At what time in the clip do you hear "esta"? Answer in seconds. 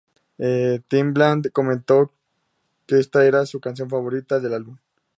2.97-3.23